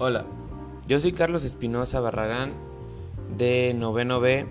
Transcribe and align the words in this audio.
Hola, 0.00 0.26
yo 0.86 1.00
soy 1.00 1.10
Carlos 1.10 1.42
Espinosa 1.42 1.98
Barragán 1.98 2.52
de 3.36 3.74
Noveno 3.74 4.20
B 4.20 4.46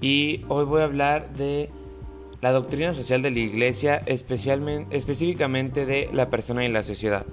y 0.00 0.44
hoy 0.46 0.64
voy 0.64 0.80
a 0.80 0.84
hablar 0.84 1.32
de 1.32 1.70
la 2.40 2.52
doctrina 2.52 2.94
social 2.94 3.20
de 3.20 3.32
la 3.32 3.38
Iglesia, 3.40 4.00
especialmente, 4.06 4.96
específicamente 4.96 5.86
de 5.86 6.08
la 6.12 6.30
persona 6.30 6.64
y 6.64 6.68
la 6.68 6.84
sociedad. 6.84 7.26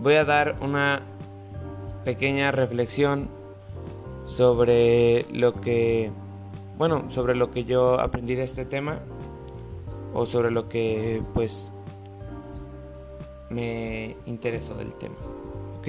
Voy 0.00 0.14
a 0.14 0.24
dar 0.24 0.56
una 0.60 1.02
pequeña 2.04 2.50
reflexión 2.50 3.28
sobre 4.24 5.24
lo 5.32 5.60
que, 5.60 6.10
bueno, 6.78 7.08
sobre 7.10 7.36
lo 7.36 7.52
que 7.52 7.62
yo 7.62 8.00
aprendí 8.00 8.34
de 8.34 8.42
este 8.42 8.64
tema 8.64 8.98
o 10.12 10.26
sobre 10.26 10.50
lo 10.50 10.68
que, 10.68 11.22
pues, 11.32 11.70
me 13.50 14.16
interesó 14.26 14.74
del 14.74 14.94
tema. 14.94 15.16
¿Ok? 15.78 15.88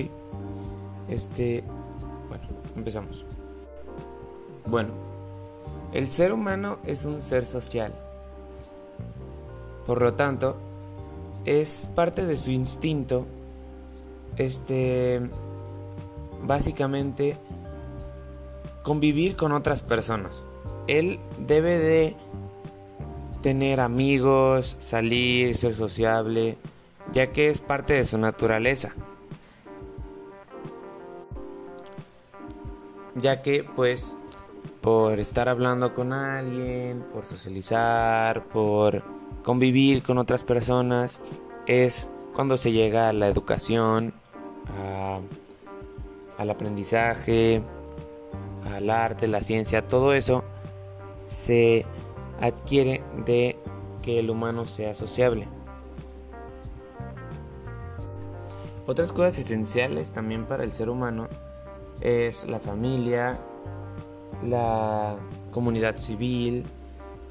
Este, 1.09 1.63
bueno, 2.27 2.43
empezamos. 2.75 3.25
Bueno, 4.67 4.89
el 5.93 6.07
ser 6.07 6.33
humano 6.33 6.79
es 6.85 7.05
un 7.05 7.21
ser 7.21 7.45
social. 7.45 7.93
Por 9.85 10.01
lo 10.01 10.13
tanto, 10.13 10.55
es 11.45 11.89
parte 11.95 12.25
de 12.25 12.37
su 12.37 12.51
instinto, 12.51 13.25
este, 14.37 15.19
básicamente, 16.45 17.37
convivir 18.83 19.35
con 19.35 19.51
otras 19.51 19.81
personas. 19.81 20.45
Él 20.87 21.19
debe 21.39 21.77
de 21.79 22.15
tener 23.41 23.79
amigos, 23.79 24.77
salir, 24.79 25.55
ser 25.55 25.73
sociable, 25.73 26.57
ya 27.11 27.31
que 27.31 27.47
es 27.47 27.59
parte 27.59 27.93
de 27.93 28.05
su 28.05 28.17
naturaleza. 28.17 28.93
Ya 33.15 33.41
que 33.41 33.63
pues 33.63 34.15
por 34.81 35.19
estar 35.19 35.49
hablando 35.49 35.93
con 35.93 36.13
alguien, 36.13 37.03
por 37.13 37.25
socializar, 37.25 38.45
por 38.45 39.03
convivir 39.43 40.03
con 40.03 40.17
otras 40.17 40.43
personas, 40.43 41.19
es 41.65 42.09
cuando 42.33 42.57
se 42.57 42.71
llega 42.71 43.09
a 43.09 43.13
la 43.13 43.27
educación, 43.27 44.13
al 46.37 46.49
aprendizaje, 46.49 47.61
al 48.73 48.89
arte, 48.89 49.27
la 49.27 49.43
ciencia, 49.43 49.85
todo 49.85 50.13
eso 50.13 50.43
se 51.27 51.85
adquiere 52.39 53.03
de 53.25 53.57
que 54.01 54.19
el 54.19 54.29
humano 54.29 54.67
sea 54.67 54.95
sociable. 54.95 55.47
Otras 58.89 59.11
cosas 59.11 59.37
esenciales 59.37 60.09
también 60.09 60.47
para 60.47 60.63
el 60.63 60.71
ser 60.71 60.89
humano 60.89 61.27
es 62.01 62.47
la 62.47 62.59
familia, 62.59 63.39
la 64.43 65.15
comunidad 65.51 65.97
civil, 65.97 66.65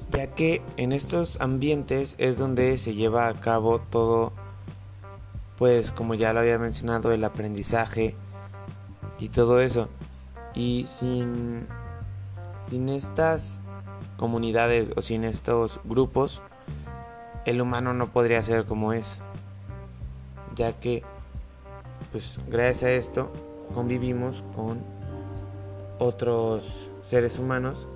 ya 0.09 0.27
que 0.27 0.61
en 0.77 0.93
estos 0.93 1.41
ambientes 1.41 2.15
es 2.17 2.37
donde 2.37 2.77
se 2.77 2.95
lleva 2.95 3.27
a 3.27 3.33
cabo 3.33 3.79
todo, 3.79 4.31
pues 5.57 5.91
como 5.91 6.13
ya 6.13 6.31
lo 6.31 6.39
había 6.39 6.57
mencionado, 6.57 7.11
el 7.11 7.25
aprendizaje 7.25 8.15
y 9.19 9.27
todo 9.27 9.59
eso. 9.59 9.89
Y 10.55 10.85
sin, 10.87 11.67
sin 12.57 12.87
estas 12.87 13.59
comunidades 14.15 14.91
o 14.95 15.01
sin 15.01 15.25
estos 15.25 15.81
grupos, 15.83 16.41
el 17.43 17.59
humano 17.59 17.93
no 17.93 18.13
podría 18.13 18.41
ser 18.43 18.63
como 18.63 18.93
es, 18.93 19.21
ya 20.55 20.71
que 20.79 21.03
pues 22.11 22.39
gracias 22.47 22.83
a 22.83 22.91
esto 22.91 23.31
convivimos 23.73 24.43
con 24.55 24.79
otros 25.99 26.89
seres 27.01 27.39
humanos 27.39 27.87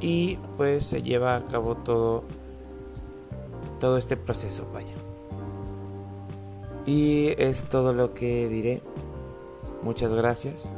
y 0.00 0.36
pues 0.56 0.86
se 0.86 1.02
lleva 1.02 1.36
a 1.36 1.46
cabo 1.46 1.76
todo 1.76 2.24
todo 3.80 3.98
este 3.98 4.16
proceso 4.16 4.66
vaya. 4.72 4.94
Y 6.86 7.28
es 7.42 7.68
todo 7.68 7.92
lo 7.92 8.14
que 8.14 8.48
diré. 8.48 8.82
Muchas 9.82 10.12
gracias 10.14 10.70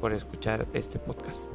por 0.00 0.12
escuchar 0.12 0.66
este 0.72 0.98
podcast 0.98 1.50